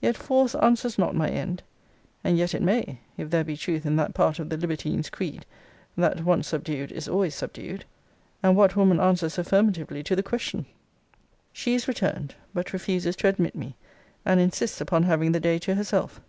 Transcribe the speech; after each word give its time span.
Yet 0.00 0.16
force 0.16 0.54
answers 0.54 0.96
not 0.96 1.14
my 1.14 1.28
end 1.28 1.62
and 2.24 2.38
yet 2.38 2.54
it 2.54 2.62
may, 2.62 3.00
if 3.18 3.28
there 3.28 3.44
be 3.44 3.58
truth 3.58 3.84
in 3.84 3.96
that 3.96 4.14
part 4.14 4.38
of 4.38 4.48
the 4.48 4.56
libertine's 4.56 5.10
creed, 5.10 5.44
That 5.98 6.24
once 6.24 6.48
subdued, 6.48 6.90
is 6.90 7.06
always 7.08 7.34
subdued! 7.34 7.84
And 8.42 8.56
what 8.56 8.74
woman 8.74 9.00
answers 9.00 9.36
affirmatively 9.36 10.02
to 10.04 10.16
the 10.16 10.22
question? 10.22 10.64
She 11.52 11.74
is 11.74 11.88
returned: 11.88 12.36
But 12.54 12.72
refuses 12.72 13.16
to 13.16 13.28
admit 13.28 13.54
me: 13.54 13.76
and 14.24 14.40
insists 14.40 14.80
upon 14.80 15.02
having 15.02 15.32
the 15.32 15.40
day 15.40 15.58
to 15.58 15.74
herself. 15.74 16.22